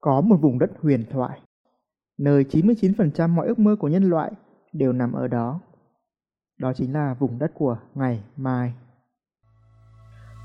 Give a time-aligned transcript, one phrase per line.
[0.00, 1.40] Có một vùng đất huyền thoại,
[2.18, 4.32] nơi 99% mọi ước mơ của nhân loại
[4.72, 5.60] đều nằm ở đó.
[6.58, 8.74] Đó chính là vùng đất của ngày mai.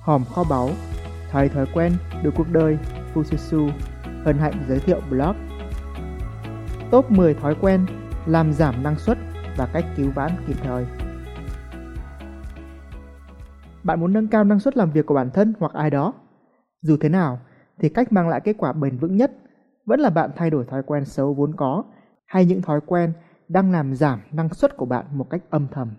[0.02, 0.70] Hòm kho báu,
[1.30, 2.78] thay thói quen, được cuộc đời,
[3.14, 3.70] Fususu,
[4.24, 5.36] hân hạnh giới thiệu blog.
[6.92, 7.86] Top 10 thói quen
[8.26, 9.18] làm giảm năng suất
[9.58, 10.86] và cách cứu vãn kịp thời.
[13.84, 16.14] Bạn muốn nâng cao năng suất làm việc của bản thân hoặc ai đó?
[16.82, 17.40] Dù thế nào,
[17.80, 19.32] thì cách mang lại kết quả bền vững nhất
[19.86, 21.84] vẫn là bạn thay đổi thói quen xấu vốn có
[22.26, 23.14] hay những thói quen
[23.48, 25.92] đang làm giảm năng suất của bạn một cách âm thầm.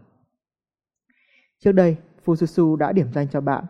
[1.59, 3.65] Trước đây, Fususu đã điểm danh cho bạn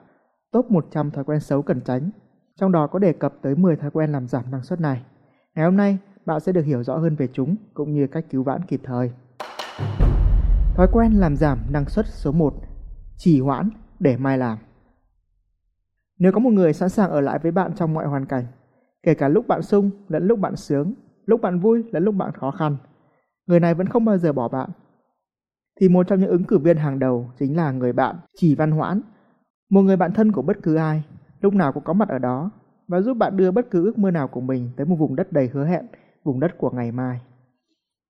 [0.51, 2.11] top 100 thói quen xấu cần tránh,
[2.55, 5.03] trong đó có đề cập tới 10 thói quen làm giảm năng suất này.
[5.55, 8.43] Ngày hôm nay, bạn sẽ được hiểu rõ hơn về chúng cũng như cách cứu
[8.43, 9.11] vãn kịp thời.
[10.75, 12.55] Thói quen làm giảm năng suất số 1:
[13.17, 13.71] trì hoãn
[14.01, 14.59] để mai làm.
[16.19, 18.45] Nếu có một người sẵn sàng ở lại với bạn trong mọi hoàn cảnh,
[19.07, 20.93] kể cả lúc bạn sung lẫn lúc bạn sướng,
[21.27, 22.77] lúc bạn vui lẫn lúc bạn khó khăn,
[23.47, 24.71] người này vẫn không bao giờ bỏ bạn.
[25.81, 28.71] Thì một trong những ứng cử viên hàng đầu chính là người bạn Chỉ Văn
[28.71, 29.01] Hoãn,
[29.71, 31.05] một người bạn thân của bất cứ ai,
[31.41, 32.51] lúc nào cũng có mặt ở đó
[32.89, 35.33] và giúp bạn đưa bất cứ ước mơ nào của mình tới một vùng đất
[35.33, 35.87] đầy hứa hẹn,
[36.25, 37.21] vùng đất của ngày mai.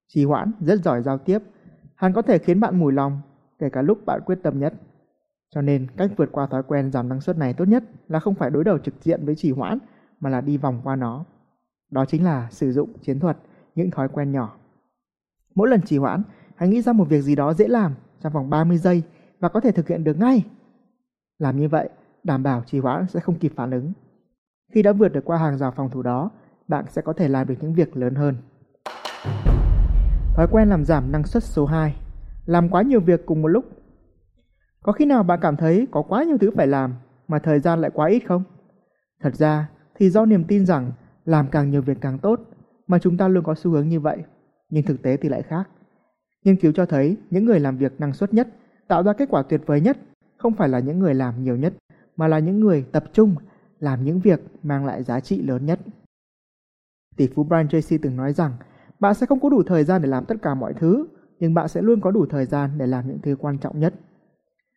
[0.09, 1.39] Trì Hoãn rất giỏi giao tiếp,
[1.95, 3.21] hắn có thể khiến bạn mùi lòng,
[3.59, 4.75] kể cả lúc bạn quyết tâm nhất.
[5.55, 8.35] Cho nên cách vượt qua thói quen giảm năng suất này tốt nhất là không
[8.35, 9.79] phải đối đầu trực diện với trì hoãn
[10.21, 11.25] mà là đi vòng qua nó.
[11.91, 13.37] Đó chính là sử dụng chiến thuật,
[13.75, 14.57] những thói quen nhỏ.
[15.55, 16.23] Mỗi lần trì hoãn,
[16.57, 19.03] hãy nghĩ ra một việc gì đó dễ làm trong vòng 30 giây
[19.41, 20.45] và có thể thực hiện được ngay.
[21.39, 21.89] Làm như vậy,
[22.25, 23.93] đảm bảo trì hoãn sẽ không kịp phản ứng.
[24.73, 26.31] Khi đã vượt được qua hàng rào phòng thủ đó,
[26.69, 28.37] bạn sẽ có thể làm được những việc lớn hơn.
[30.35, 31.97] Thói quen làm giảm năng suất số 2
[32.47, 33.65] Làm quá nhiều việc cùng một lúc
[34.87, 36.95] có khi nào bạn cảm thấy có quá nhiều thứ phải làm
[37.29, 38.43] mà thời gian lại quá ít không?
[39.21, 39.69] Thật ra
[39.99, 40.93] thì do niềm tin rằng
[41.25, 42.41] làm càng nhiều việc càng tốt
[42.87, 44.19] mà chúng ta luôn có xu hướng như vậy,
[44.71, 45.69] nhưng thực tế thì lại khác.
[46.45, 48.49] Nghiên cứu cho thấy những người làm việc năng suất nhất,
[48.89, 49.99] tạo ra kết quả tuyệt vời nhất
[50.37, 51.75] không phải là những người làm nhiều nhất,
[52.17, 53.35] mà là những người tập trung
[53.79, 55.81] làm những việc mang lại giá trị lớn nhất.
[57.17, 58.53] Tỷ phú Brian Tracy từng nói rằng,
[59.01, 61.07] bạn sẽ không có đủ thời gian để làm tất cả mọi thứ,
[61.39, 63.95] nhưng bạn sẽ luôn có đủ thời gian để làm những thứ quan trọng nhất.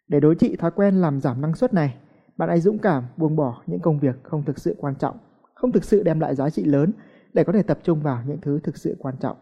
[0.07, 1.95] Để đối trị thói quen làm giảm năng suất này,
[2.39, 5.17] bạn hãy dũng cảm buông bỏ những công việc không thực sự quan trọng,
[5.53, 6.91] không thực sự đem lại giá trị lớn
[7.33, 9.37] để có thể tập trung vào những thứ thực sự quan trọng.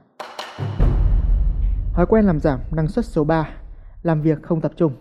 [1.93, 3.49] Thói quen làm giảm năng suất số 3,
[4.03, 4.93] làm việc không tập trung.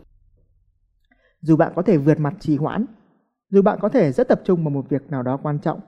[1.40, 2.86] Dù bạn có thể vượt mặt trì hoãn,
[3.50, 5.80] dù bạn có thể rất tập trung vào một việc nào đó quan trọng,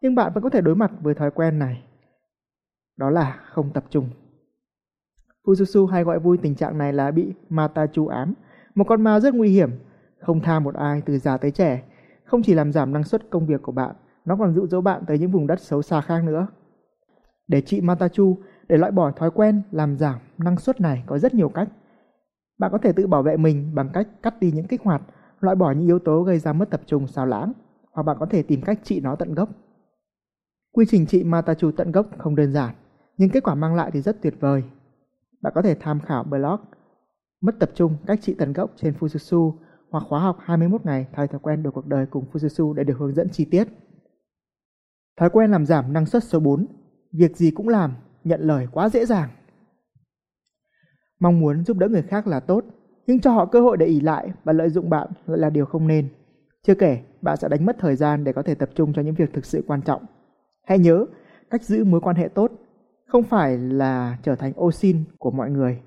[0.00, 1.82] nhưng bạn vẫn có thể đối mặt với thói quen này.
[2.96, 4.08] Đó là không tập trung.
[5.44, 8.34] Fususu hay gọi vui tình trạng này là bị Mata chú ám,
[8.74, 9.70] một con ma rất nguy hiểm,
[10.26, 11.82] không tha một ai từ già tới trẻ,
[12.24, 15.04] không chỉ làm giảm năng suất công việc của bạn, nó còn dụ dỗ bạn
[15.06, 16.46] tới những vùng đất xấu xa khác nữa.
[17.48, 18.36] Để trị Matachu,
[18.68, 21.68] để loại bỏ thói quen làm giảm năng suất này có rất nhiều cách.
[22.58, 25.02] Bạn có thể tự bảo vệ mình bằng cách cắt đi những kích hoạt,
[25.40, 27.52] loại bỏ những yếu tố gây ra mất tập trung sao lãng,
[27.92, 29.48] hoặc bạn có thể tìm cách trị nó tận gốc.
[30.72, 32.74] Quy trình trị Matachu tận gốc không đơn giản,
[33.16, 34.64] nhưng kết quả mang lại thì rất tuyệt vời.
[35.40, 36.60] Bạn có thể tham khảo blog
[37.40, 39.52] Mất tập trung, cách trị tận gốc trên Fususu
[39.96, 42.98] hoặc khóa học 21 ngày thay thói quen đổi cuộc đời cùng Fususu để được
[42.98, 43.68] hướng dẫn chi tiết.
[45.16, 46.66] Thói quen làm giảm năng suất số 4.
[47.12, 49.28] Việc gì cũng làm, nhận lời quá dễ dàng.
[51.20, 52.64] Mong muốn giúp đỡ người khác là tốt,
[53.06, 55.66] nhưng cho họ cơ hội để ỉ lại và lợi dụng bạn lại là điều
[55.66, 56.08] không nên.
[56.62, 59.14] Chưa kể, bạn sẽ đánh mất thời gian để có thể tập trung cho những
[59.14, 60.04] việc thực sự quan trọng.
[60.62, 61.06] Hãy nhớ,
[61.50, 62.52] cách giữ mối quan hệ tốt
[63.06, 65.80] không phải là trở thành ô xin của mọi người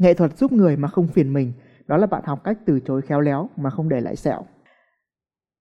[0.00, 1.52] Nghệ thuật giúp người mà không phiền mình,
[1.90, 4.42] đó là bạn học cách từ chối khéo léo mà không để lại sẹo.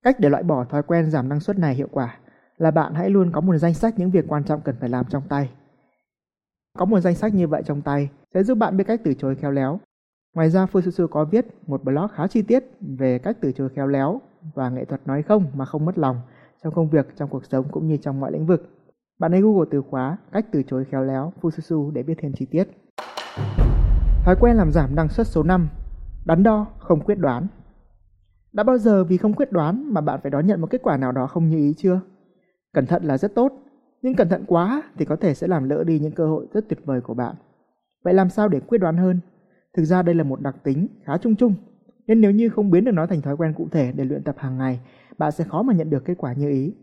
[0.03, 2.17] Cách để loại bỏ thói quen giảm năng suất này hiệu quả
[2.57, 5.05] là bạn hãy luôn có một danh sách những việc quan trọng cần phải làm
[5.09, 5.49] trong tay.
[6.77, 9.35] Có một danh sách như vậy trong tay sẽ giúp bạn biết cách từ chối
[9.35, 9.79] khéo léo.
[10.35, 13.87] Ngoài ra, Fususu có viết một blog khá chi tiết về cách từ chối khéo
[13.87, 14.21] léo
[14.53, 16.21] và nghệ thuật nói không mà không mất lòng
[16.63, 18.69] trong công việc, trong cuộc sống cũng như trong mọi lĩnh vực.
[19.19, 22.45] Bạn hãy Google từ khóa cách từ chối khéo léo Fususu để biết thêm chi
[22.45, 22.67] tiết.
[24.25, 25.69] Thói quen làm giảm năng suất số 5.
[26.25, 27.47] Đắn đo, không quyết đoán.
[28.53, 30.97] Đã bao giờ vì không quyết đoán mà bạn phải đón nhận một kết quả
[30.97, 32.01] nào đó không như ý chưa?
[32.73, 33.53] Cẩn thận là rất tốt,
[34.01, 36.69] nhưng cẩn thận quá thì có thể sẽ làm lỡ đi những cơ hội rất
[36.69, 37.35] tuyệt vời của bạn.
[38.03, 39.19] Vậy làm sao để quyết đoán hơn?
[39.77, 41.53] Thực ra đây là một đặc tính khá chung chung,
[42.07, 44.35] nên nếu như không biến được nó thành thói quen cụ thể để luyện tập
[44.37, 44.79] hàng ngày,
[45.17, 46.73] bạn sẽ khó mà nhận được kết quả như ý.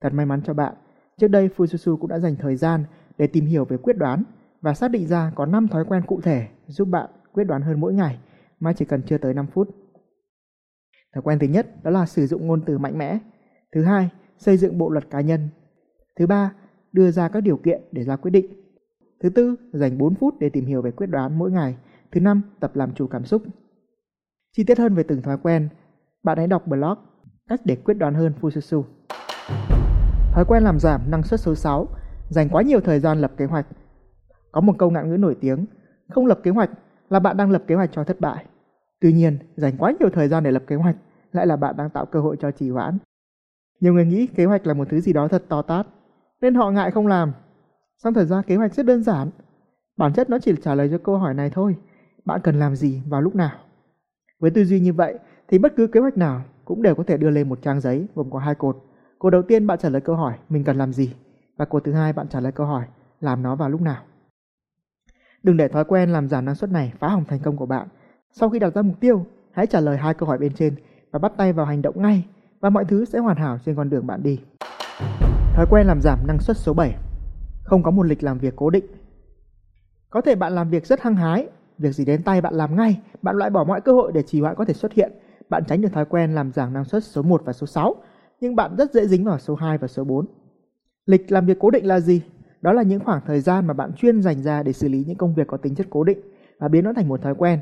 [0.00, 0.74] Thật may mắn cho bạn,
[1.20, 2.84] trước đây Fususu cũng đã dành thời gian
[3.18, 4.22] để tìm hiểu về quyết đoán
[4.60, 7.80] và xác định ra có 5 thói quen cụ thể giúp bạn quyết đoán hơn
[7.80, 8.18] mỗi ngày
[8.60, 9.68] mà chỉ cần chưa tới 5 phút.
[11.14, 13.18] Thói quen thứ nhất đó là sử dụng ngôn từ mạnh mẽ.
[13.72, 15.48] Thứ hai, xây dựng bộ luật cá nhân.
[16.16, 16.52] Thứ ba,
[16.92, 18.46] đưa ra các điều kiện để ra quyết định.
[19.22, 21.76] Thứ tư, dành 4 phút để tìm hiểu về quyết đoán mỗi ngày.
[22.12, 23.42] Thứ năm, tập làm chủ cảm xúc.
[24.52, 25.68] Chi tiết hơn về từng thói quen,
[26.22, 26.98] bạn hãy đọc blog
[27.48, 28.82] Cách để quyết đoán hơn Fususu.
[30.32, 31.88] Thói quen làm giảm năng suất số 6,
[32.28, 33.66] dành quá nhiều thời gian lập kế hoạch.
[34.52, 35.66] Có một câu ngạn ngữ nổi tiếng,
[36.08, 36.70] không lập kế hoạch
[37.10, 38.44] là bạn đang lập kế hoạch cho thất bại.
[39.00, 40.96] Tuy nhiên, dành quá nhiều thời gian để lập kế hoạch
[41.32, 42.98] lại là bạn đang tạo cơ hội cho trì hoãn.
[43.80, 45.86] Nhiều người nghĩ kế hoạch là một thứ gì đó thật to tát,
[46.40, 47.32] nên họ ngại không làm.
[47.98, 49.30] Xong thật ra kế hoạch rất đơn giản.
[49.96, 51.76] Bản chất nó chỉ trả lời cho câu hỏi này thôi.
[52.24, 53.58] Bạn cần làm gì vào lúc nào?
[54.38, 55.18] Với tư duy như vậy
[55.48, 58.06] thì bất cứ kế hoạch nào cũng đều có thể đưa lên một trang giấy
[58.14, 58.76] gồm có hai cột.
[59.18, 61.14] Cột đầu tiên bạn trả lời câu hỏi mình cần làm gì
[61.56, 62.84] và cột thứ hai bạn trả lời câu hỏi
[63.20, 64.02] làm nó vào lúc nào.
[65.42, 67.88] Đừng để thói quen làm giảm năng suất này phá hỏng thành công của bạn.
[68.32, 70.74] Sau khi đặt ra mục tiêu, hãy trả lời hai câu hỏi bên trên
[71.10, 72.24] và bắt tay vào hành động ngay
[72.60, 74.40] và mọi thứ sẽ hoàn hảo trên con đường bạn đi.
[75.54, 76.94] Thói quen làm giảm năng suất số 7.
[77.64, 78.84] Không có một lịch làm việc cố định.
[80.10, 81.48] Có thể bạn làm việc rất hăng hái,
[81.78, 84.40] việc gì đến tay bạn làm ngay, bạn loại bỏ mọi cơ hội để trì
[84.40, 85.12] hoãn có thể xuất hiện,
[85.48, 87.94] bạn tránh được thói quen làm giảm năng suất số 1 và số 6,
[88.40, 90.26] nhưng bạn rất dễ dính vào số 2 và số 4.
[91.06, 92.22] Lịch làm việc cố định là gì?
[92.62, 95.16] Đó là những khoảng thời gian mà bạn chuyên dành ra để xử lý những
[95.16, 96.18] công việc có tính chất cố định
[96.58, 97.60] và biến nó thành một thói quen.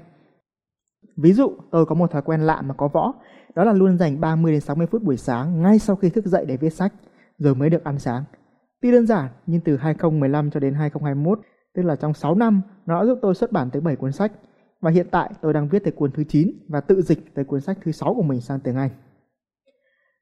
[1.16, 3.14] Ví dụ, tôi có một thói quen lạ mà có võ,
[3.54, 6.44] đó là luôn dành 30 đến 60 phút buổi sáng ngay sau khi thức dậy
[6.46, 6.92] để viết sách,
[7.38, 8.24] rồi mới được ăn sáng.
[8.80, 11.40] Tuy đơn giản, nhưng từ 2015 cho đến 2021,
[11.74, 14.32] tức là trong 6 năm, nó đã giúp tôi xuất bản tới 7 cuốn sách.
[14.80, 17.60] Và hiện tại tôi đang viết tới cuốn thứ 9 và tự dịch tới cuốn
[17.60, 18.90] sách thứ 6 của mình sang tiếng Anh.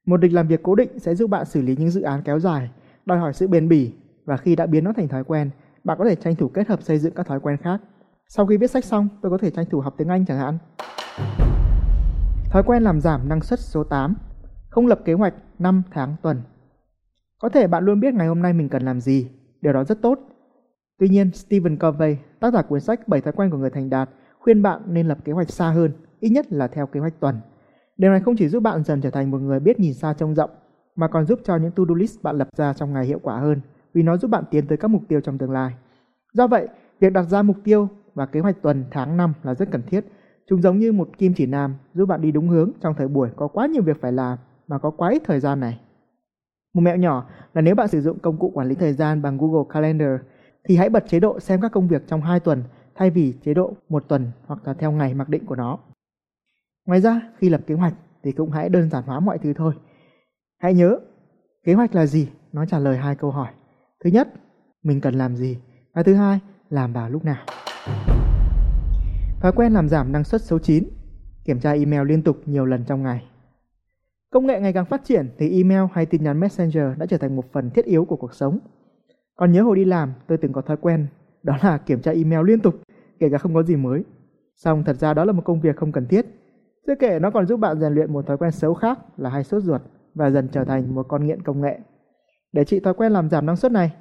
[0.07, 2.39] Một lịch làm việc cố định sẽ giúp bạn xử lý những dự án kéo
[2.39, 2.71] dài,
[3.07, 3.93] đòi hỏi sự bền bỉ
[4.27, 5.51] và khi đã biến nó thành thói quen,
[5.85, 7.81] bạn có thể tranh thủ kết hợp xây dựng các thói quen khác.
[8.29, 10.59] Sau khi viết sách xong, tôi có thể tranh thủ học tiếng Anh chẳng hạn.
[12.51, 14.15] Thói quen làm giảm năng suất số 8.
[14.69, 16.43] Không lập kế hoạch 5 tháng tuần.
[17.39, 19.31] Có thể bạn luôn biết ngày hôm nay mình cần làm gì,
[19.61, 20.19] điều đó rất tốt.
[20.99, 24.11] Tuy nhiên, Stephen Covey, tác giả cuốn sách 7 thói quen của người thành đạt,
[24.39, 27.41] khuyên bạn nên lập kế hoạch xa hơn, ít nhất là theo kế hoạch tuần.
[27.97, 30.35] Điều này không chỉ giúp bạn dần trở thành một người biết nhìn xa trông
[30.35, 30.51] rộng,
[30.97, 33.61] mà còn giúp cho những to-do list bạn lập ra trong ngày hiệu quả hơn,
[33.97, 35.75] vì nó giúp bạn tiến tới các mục tiêu trong tương lai.
[36.33, 36.69] Do vậy,
[37.01, 40.05] việc đặt ra mục tiêu và kế hoạch tuần, tháng, năm là rất cần thiết.
[40.49, 43.29] Chúng giống như một kim chỉ nam giúp bạn đi đúng hướng trong thời buổi
[43.37, 44.39] có quá nhiều việc phải làm
[44.69, 45.81] mà có quá ít thời gian này.
[46.75, 49.39] Một mẹo nhỏ là nếu bạn sử dụng công cụ quản lý thời gian bằng
[49.39, 50.21] Google Calendar
[50.65, 52.63] thì hãy bật chế độ xem các công việc trong 2 tuần
[52.95, 55.79] thay vì chế độ một tuần hoặc là theo ngày mặc định của nó.
[56.87, 59.75] Ngoài ra, khi lập kế hoạch thì cũng hãy đơn giản hóa mọi thứ thôi.
[60.59, 60.99] Hãy nhớ,
[61.65, 62.29] kế hoạch là gì?
[62.53, 63.49] Nó trả lời hai câu hỏi.
[64.07, 64.29] Thứ nhất,
[64.83, 65.59] mình cần làm gì?
[65.95, 67.47] Và thứ hai, làm vào lúc nào.
[69.41, 70.85] Thói quen làm giảm năng suất số 9,
[71.45, 73.25] kiểm tra email liên tục nhiều lần trong ngày.
[74.31, 77.37] Công nghệ ngày càng phát triển thì email hay tin nhắn Messenger đã trở thành
[77.37, 78.59] một phần thiết yếu của cuộc sống.
[79.37, 81.07] Còn nhớ hồi đi làm, tôi từng có thói quen
[81.43, 82.75] đó là kiểm tra email liên tục,
[83.19, 84.05] kể cả không có gì mới.
[84.57, 86.27] Xong thật ra đó là một công việc không cần thiết.
[86.87, 89.45] Chưa kể nó còn giúp bạn rèn luyện một thói quen xấu khác là hay
[89.45, 89.83] sốt ruột
[90.15, 91.79] và dần trở thành một con nghiện công nghệ.
[92.57, 93.93] Để trị thói quen làm giảm năng suất này,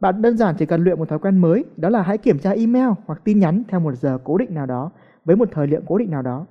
[0.00, 2.50] bạn đơn giản chỉ cần luyện một thói quen mới, đó là hãy kiểm tra
[2.50, 4.90] email hoặc tin nhắn theo một giờ cố định nào đó
[5.24, 6.46] với một thời lượng cố định nào đó.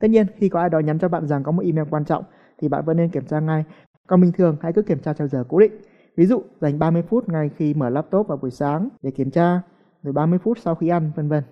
[0.00, 2.24] Tất nhiên, khi có ai đó nhắn cho bạn rằng có một email quan trọng
[2.58, 3.64] thì bạn vẫn nên kiểm tra ngay.
[4.06, 5.72] Còn bình thường hãy cứ kiểm tra theo giờ cố định.
[6.16, 9.62] Ví dụ, dành 30 phút ngay khi mở laptop vào buổi sáng để kiểm tra,
[10.02, 11.42] rồi 30 phút sau khi ăn, vân vân.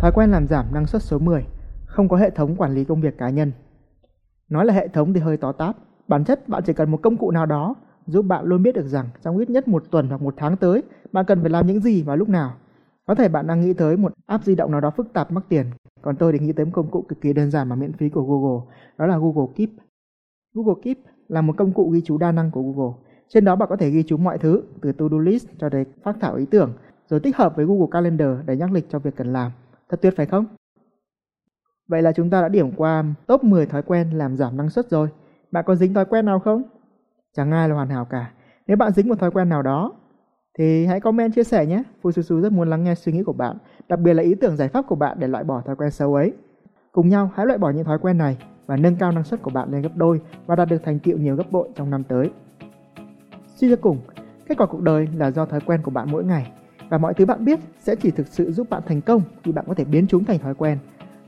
[0.00, 1.46] Thói quen làm giảm năng suất số 10,
[1.86, 3.52] không có hệ thống quản lý công việc cá nhân.
[4.48, 5.76] Nói là hệ thống thì hơi tó tát,
[6.08, 7.74] bản chất bạn chỉ cần một công cụ nào đó
[8.06, 10.82] giúp bạn luôn biết được rằng trong ít nhất một tuần hoặc một tháng tới,
[11.12, 12.54] bạn cần phải làm những gì và lúc nào.
[13.06, 15.44] Có thể bạn đang nghĩ tới một app di động nào đó phức tạp mắc
[15.48, 15.66] tiền,
[16.02, 18.08] còn tôi thì nghĩ tới một công cụ cực kỳ đơn giản mà miễn phí
[18.08, 19.70] của Google, đó là Google Keep.
[20.54, 20.98] Google Keep
[21.28, 22.94] là một công cụ ghi chú đa năng của Google.
[23.28, 26.16] Trên đó bạn có thể ghi chú mọi thứ, từ to-do list cho đến phát
[26.20, 26.72] thảo ý tưởng,
[27.08, 29.52] rồi tích hợp với Google Calendar để nhắc lịch cho việc cần làm.
[29.88, 30.44] Thật tuyệt phải không?
[31.88, 34.90] Vậy là chúng ta đã điểm qua top 10 thói quen làm giảm năng suất
[34.90, 35.08] rồi.
[35.52, 36.62] Bạn có dính thói quen nào không?
[37.36, 38.30] Chẳng ai là hoàn hảo cả.
[38.66, 39.92] Nếu bạn dính một thói quen nào đó,
[40.58, 41.82] thì hãy comment chia sẻ nhé.
[42.02, 43.56] Fususu rất muốn lắng nghe suy nghĩ của bạn,
[43.88, 46.14] đặc biệt là ý tưởng giải pháp của bạn để loại bỏ thói quen xấu
[46.14, 46.32] ấy.
[46.92, 49.50] Cùng nhau hãy loại bỏ những thói quen này và nâng cao năng suất của
[49.50, 52.30] bạn lên gấp đôi và đạt được thành tựu nhiều gấp bội trong năm tới.
[53.46, 53.98] Suy cho cùng,
[54.48, 56.52] kết quả cuộc đời là do thói quen của bạn mỗi ngày
[56.88, 59.64] và mọi thứ bạn biết sẽ chỉ thực sự giúp bạn thành công khi bạn
[59.68, 60.78] có thể biến chúng thành thói quen.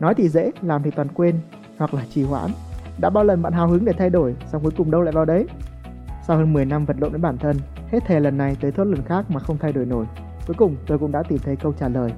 [0.01, 1.41] Nói thì dễ, làm thì toàn quên
[1.79, 2.51] hoặc là trì hoãn.
[3.01, 5.25] Đã bao lần bạn hào hứng để thay đổi, xong cuối cùng đâu lại vào
[5.25, 5.47] đấy?
[6.27, 7.57] Sau hơn 10 năm vật lộn với bản thân,
[7.93, 10.07] hết thề lần này tới thốt lần khác mà không thay đổi nổi.
[10.47, 12.13] Cuối cùng tôi cũng đã tìm thấy câu trả lời.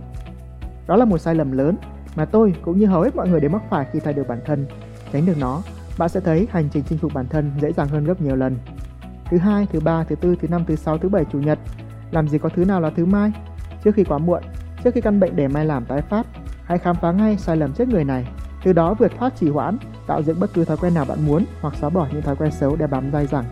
[0.87, 1.77] Đó là một sai lầm lớn
[2.17, 4.39] mà tôi cũng như hầu hết mọi người đều mắc phải khi thay đổi bản
[4.45, 4.67] thân.
[5.13, 5.63] Tránh được nó,
[5.99, 8.57] bạn sẽ thấy hành trình chinh phục bản thân dễ dàng hơn gấp nhiều lần.
[9.31, 11.59] thứ hai, thứ ba, thứ tư, thứ năm, thứ sáu, thứ bảy, chủ nhật.
[12.11, 13.33] Làm gì có thứ nào là thứ mai?
[13.85, 14.43] Trước khi quá muộn,
[14.85, 16.27] trước khi căn bệnh để mai làm tái phát,
[16.65, 18.27] hãy khám phá ngay sai lầm chết người này,
[18.65, 21.45] từ đó vượt thoát trì hoãn, tạo dựng bất cứ thói quen nào bạn muốn
[21.61, 23.45] hoặc xóa bỏ những thói quen xấu để bám dai dẳng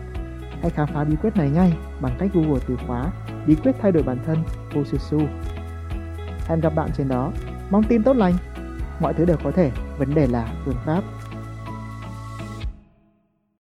[0.61, 3.11] Hãy khám phá bí quyết này ngay bằng cách Google từ khóa
[3.47, 4.43] bí quyết thay đổi bản thân
[4.79, 5.19] Osusu.
[6.47, 7.31] Hẹn gặp bạn trên đó.
[7.69, 8.33] Mong tin tốt lành.
[8.99, 11.03] Mọi thứ đều có thể, vấn đề là phương pháp.